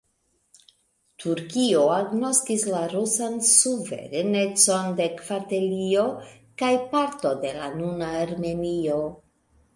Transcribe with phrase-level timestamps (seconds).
[1.23, 6.07] Turkio agnoskis la rusan suverenecon de Kartvelio
[6.65, 8.99] kaj parto de la nuna Armenio.